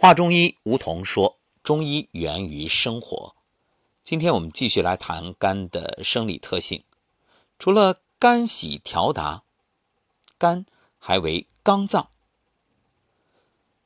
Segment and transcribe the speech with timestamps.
[0.00, 3.34] 华中医吴桐说：“中医源于生活。”
[4.06, 6.84] 今天我们继续来谈肝的生理特性。
[7.58, 9.42] 除了肝喜调达，
[10.38, 10.64] 肝
[11.00, 12.10] 还为刚脏。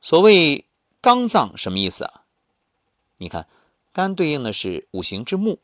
[0.01, 0.67] 所谓
[1.01, 2.25] 刚脏什么意思啊？
[3.17, 3.49] 你看，
[3.91, 5.57] 肝对应的是五行之木，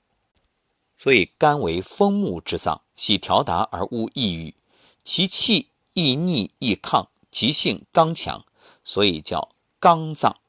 [0.98, 4.56] 所以肝为风木之脏，喜调达而恶抑郁，
[5.04, 8.44] 其气易逆易抗，其性刚强，
[8.84, 10.40] 所以叫刚脏。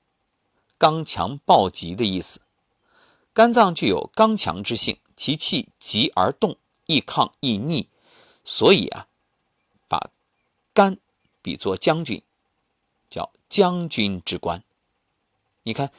[0.78, 2.40] 刚强暴急的意思，
[3.34, 7.86] 肝脏具有刚强之性，其气急而动，易抗易逆，
[8.46, 9.06] 所以啊，
[9.88, 10.10] 把
[10.72, 10.96] 肝
[11.42, 12.22] 比作将军，
[13.10, 14.64] 叫将军之官。
[15.64, 15.92] 你看，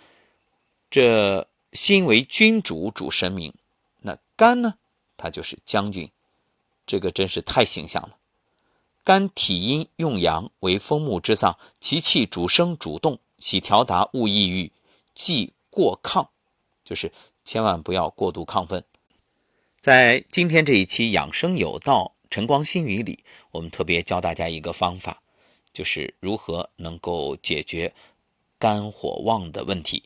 [0.90, 3.54] 这心为君主，主神明，
[4.00, 4.80] 那肝呢，
[5.16, 6.10] 它就是将军，
[6.88, 8.18] 这个真是太形象了。
[9.04, 13.20] 肝体阴用阳，为风木之脏，其气主生主动。
[13.40, 14.72] 喜调达，勿抑郁，
[15.16, 16.28] 忌过亢，
[16.86, 17.12] 就是
[17.44, 18.84] 千万不要过度亢奋。
[19.80, 25.24] 在今天这一期养生有道晨光心语里，我们特别教大家一个方法，
[25.74, 27.92] 就是如何能够解决
[28.60, 30.04] 肝火旺的问题，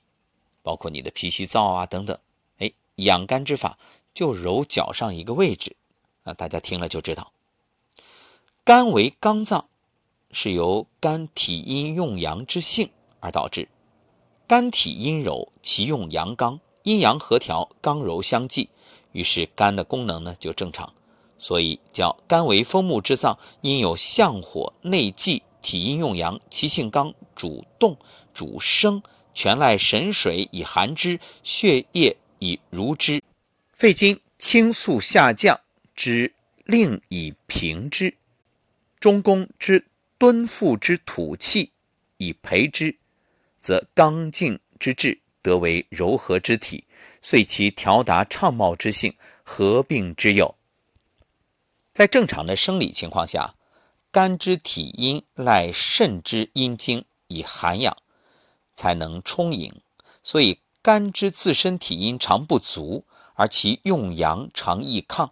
[0.64, 2.18] 包括你的脾气燥啊等等。
[2.60, 3.78] 哎，养肝之法
[4.14, 5.76] 就揉脚上一个位置，
[6.24, 7.34] 啊，大家听了就知道，
[8.66, 9.70] 肝为刚脏，
[10.32, 12.90] 是由肝体阴用阳之性。
[13.20, 13.70] 而导致
[14.48, 18.68] 肝体阴柔，其用阳刚，阴阳和调，刚柔相济，
[19.12, 20.92] 于是肝的功能呢就正常。
[21.38, 27.96] 所以叫肝为风木之脏，因有相火内济，体阴用阳，其性刚，主动
[28.34, 29.04] 主生，
[29.36, 33.22] 全赖神水以寒之，血液以濡之，
[33.74, 35.60] 肺经清肃下降
[35.96, 38.18] 之令以平之，
[39.06, 39.86] 中宫之
[40.18, 41.72] 敦腹之土气
[42.18, 42.98] 以培之。
[43.62, 46.86] 则刚劲之志得为柔和之体，
[47.22, 50.56] 遂其调达畅茂之性，合并之有。
[51.94, 53.54] 在正常的生理情况下，
[54.10, 57.96] 肝之体阴赖肾之阴经以涵养，
[58.74, 59.72] 才能充盈。
[60.24, 65.30] 所以肝之自身体阴常不足，而其用阳常易亢，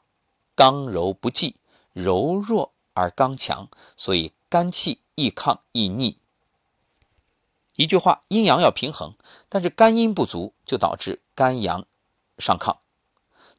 [0.53, 1.55] 刚柔不济，
[1.91, 6.17] 柔弱而刚强，所以肝气易亢易逆。
[7.75, 9.15] 一句话，阴阳要平衡，
[9.49, 11.85] 但是肝阴不足，就导致肝阳
[12.37, 12.77] 上亢。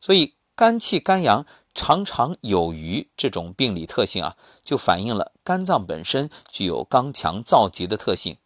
[0.00, 1.44] 所以肝气、肝阳
[1.74, 8.36] 常常有余这种病理特性啊，就反映了肝脏本身具有刚强燥急的特性。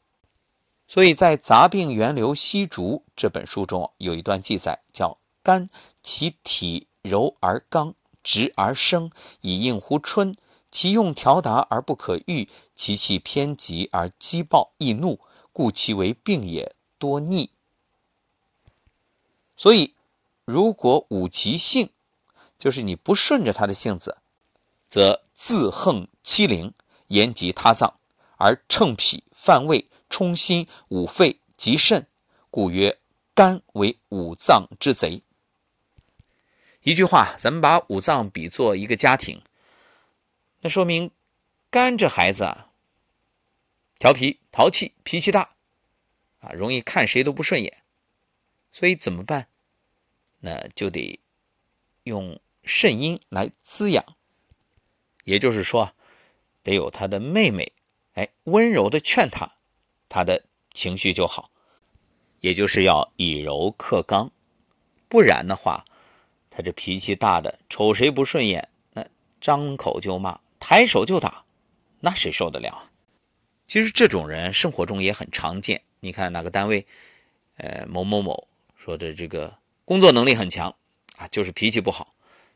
[0.87, 5.69] 所以在《杂病源流析竹》这本书中有一段记载，叫“肝
[6.03, 9.11] 其体柔而刚，直而生，
[9.43, 10.33] 以应乎春；
[10.71, 15.21] 其用调达而不可御，其气偏急而激暴易怒。”
[15.51, 17.51] 故其为病也，多逆。
[19.57, 19.97] 所以，
[20.45, 21.91] 如果五其性，
[22.57, 24.19] 就是你不顺着他的性子，
[24.89, 26.73] 则自横欺凌，
[27.09, 27.99] 言及他脏，
[28.37, 32.07] 而乘脾犯胃，冲心五肺及肾，
[32.53, 33.01] 故曰
[33.35, 35.23] 肝为五脏之贼。
[36.83, 39.43] 一句话，咱们把五脏比作一个家庭，
[40.61, 41.11] 那说明
[41.71, 42.67] 肝这孩子啊。
[43.99, 45.57] 调皮、淘气、脾气大，
[46.39, 47.83] 啊，容易看谁都不顺眼，
[48.71, 49.49] 所以怎么办？
[50.39, 51.19] 那就得
[52.05, 54.05] 用肾阴来滋养，
[55.25, 55.97] 也就是说，
[56.63, 57.73] 得有他的妹妹，
[58.13, 59.57] 哎，温柔的劝他，
[60.09, 61.51] 他的情绪就好。
[62.39, 64.31] 也就是要以柔克刚，
[65.09, 65.85] 不然的话，
[66.49, 69.05] 他这脾气大的，瞅谁不顺眼，那
[69.41, 71.45] 张口就骂，抬手就打，
[72.01, 72.91] 那谁受得了啊？
[73.67, 75.83] 其实这种人生活中也很常见。
[76.01, 76.87] 你看哪个单位，
[77.57, 80.75] 呃，某某某说的这个工作能力很强
[81.17, 82.15] 啊，就是脾气不好，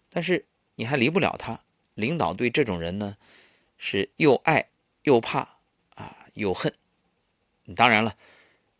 [0.08, 0.46] 但是
[0.76, 1.60] 你还离不了他。
[1.94, 3.16] 领导对这种人呢，
[3.76, 4.68] 是又爱
[5.02, 5.58] 又怕
[5.90, 6.72] 啊，又恨。
[7.76, 8.16] 当然了，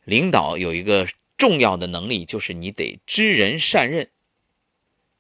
[0.05, 1.07] 领导有一个
[1.37, 4.09] 重要的能力，就是你得知人善任，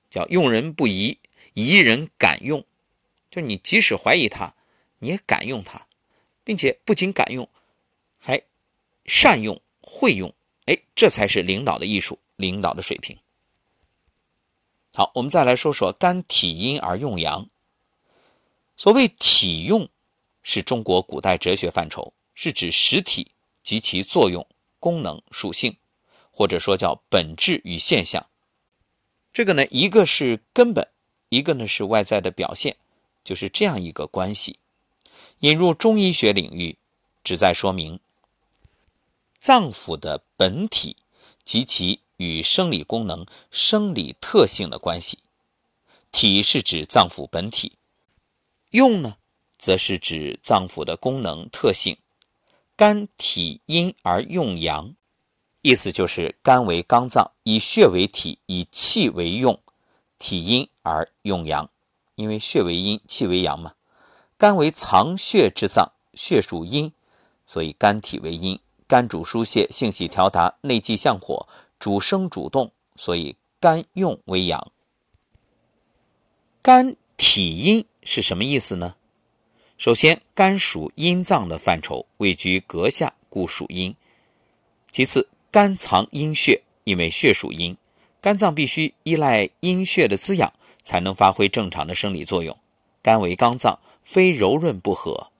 [0.08, 1.18] 叫用人不疑，
[1.52, 2.64] 疑人敢用。
[3.32, 4.54] 就你即使怀疑他，
[5.00, 5.88] 你也敢用他。
[6.44, 7.48] 并且不仅敢用，
[8.18, 8.42] 还
[9.04, 10.34] 善用、会用，
[10.66, 13.16] 哎，这才是领导的艺术，领导的水平。
[14.92, 17.48] 好，我们再来说说肝体阴而用阳。
[18.76, 19.88] 所谓体用，
[20.42, 23.30] 是中国古代哲学范畴，是指实体
[23.62, 24.44] 及其作用、
[24.80, 25.76] 功能、属性，
[26.32, 28.28] 或者说叫本质与现象。
[29.32, 30.88] 这个呢，一个是根本，
[31.28, 32.76] 一个呢是外在的表现，
[33.24, 34.58] 就是这样一个关系。
[35.40, 36.78] 引入中医学领域，
[37.24, 37.98] 旨在说明
[39.38, 40.96] 脏腑的本体
[41.44, 45.18] 及其与生理功能、生理特性的关系。
[46.12, 47.72] 体是指脏腑本体，
[48.70, 49.16] 用呢，
[49.58, 51.96] 则是指脏腑的功能特性。
[52.76, 54.94] 肝体阴而用阳，
[55.62, 59.58] 意思就是肝为刚脏，以血为体，以气为用，
[60.18, 61.70] 体阴而用阳。
[62.14, 63.72] 因为血为阴，气为阳嘛。
[64.36, 66.92] 肝为藏血之脏，血属阴，
[67.46, 68.58] 所以肝体为阴。
[68.86, 71.48] 肝主疏泄，性喜调达，内济向火，
[71.78, 74.70] 主生主动，所以肝用为阳。
[76.60, 78.96] 肝体阴是什么意思呢？
[79.78, 83.94] 首先，肝属阴脏的范畴，位居膈下，故属阴。
[84.90, 87.76] 其次，肝藏阴血，因为血属阴，
[88.20, 92.56] 肝脏必须依赖阴血的滋养，才能发挥正常的生理作用。
[93.02, 95.30] 肝为刚脏，非柔润不和。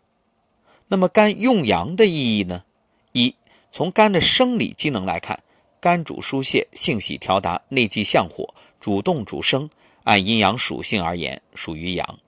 [0.89, 2.65] 那么，肝用阳的意义呢？
[3.13, 3.35] 一，
[3.71, 5.43] 从肝的生理机能来看，
[5.81, 9.71] 肝主疏泄，性喜调达，内济向火，主动主生，
[10.05, 12.19] 按阴阳属性而言，属于阳。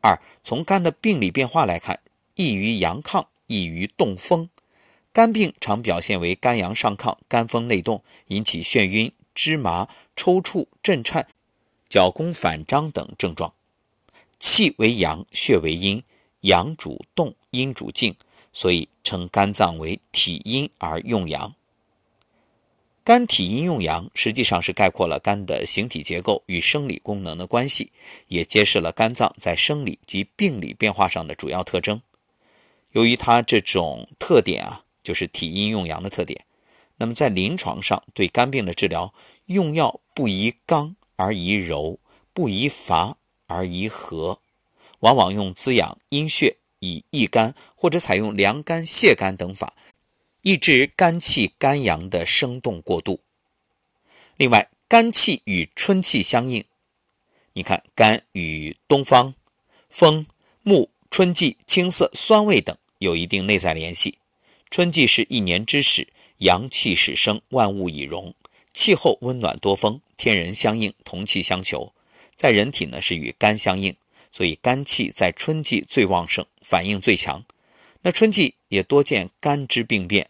[0.00, 2.00] 二，从肝的病理变化来看，
[2.36, 4.48] 易于阳亢，易于动风。
[5.12, 11.26] 肝病常表现为肝阳上亢、肝风内动，引起眩晕、肢麻、抽搐、震颤、
[11.96, 13.54] 脚弓反张等症状。
[14.38, 16.02] 气为阳，血为阴，
[16.42, 18.14] 阳主动，阴主静，
[18.52, 21.54] 所以称肝脏为体阴而用阳。
[23.02, 27.90] 肝体阴用阳，实际上是概括了肝的形体结构与生理功能的关系，
[28.28, 32.02] 也揭示了肝脏在生理及病理变化上的主要特征。
[32.92, 36.44] 由于它这种特点啊，就是体阴用阳的特点，
[36.98, 39.14] 那么在临床上对肝病的治疗，
[39.46, 41.98] 用药不宜刚而宜柔，
[42.32, 43.16] 不宜乏
[43.46, 44.40] 而宜和，
[45.00, 49.74] 往往用滋养阴血以益肝，或者采用凉肝、泻肝等法。
[50.42, 53.20] 抑制肝气肝阳的生动过度。
[54.36, 56.64] 另外，肝气与春气相应，
[57.54, 59.34] 你看肝与东方、
[59.88, 60.26] 风、
[60.62, 64.18] 木、春季、青色、酸味等有一定内在联系。
[64.70, 66.06] 春季是一年之始，
[66.38, 68.32] 阳气始生，万物以荣，
[68.76, 71.94] 气候温暖多风，天人相应，同气相求。
[72.36, 73.96] 在人体呢是与肝相应，
[74.30, 77.42] 所以肝气在春季最旺盛，反应最强。
[78.02, 80.28] 那春季也多见肝之病变。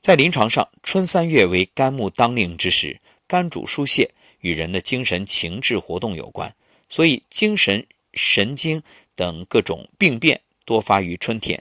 [0.00, 4.12] 在临床上，春三月为肝木当令之时，肝主疏泄，
[4.42, 6.54] 与人的精神情志活动有关，
[6.88, 7.84] 所以精神、
[8.14, 8.80] 神经
[9.16, 11.60] 等各种病变多发于春天。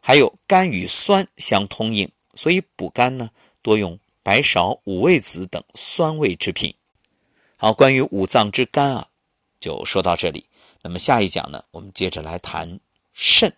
[0.00, 3.30] 还有肝与酸相通应，所以补肝呢，
[3.62, 6.74] 多用白芍、五味子等酸味之品。
[7.56, 9.08] 好，关于五脏之肝啊，
[9.60, 10.46] 就说到这里。
[10.82, 12.80] 那么下一讲呢，我们接着来谈
[13.12, 13.52] 肾。